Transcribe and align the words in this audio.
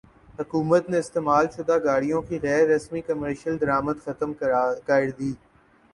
حکومت 0.39 0.89
نے 0.89 0.97
استعمال 0.99 1.45
شدہ 1.55 1.77
گاڑیوں 1.83 2.21
کی 2.27 2.39
غیر 2.43 2.67
رسمی 2.69 3.01
کمرشل 3.01 3.61
درامد 3.61 3.97
ختم 4.05 4.33
کردی 4.33 5.31